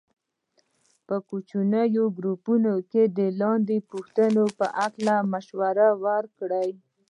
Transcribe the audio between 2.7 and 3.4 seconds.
کې د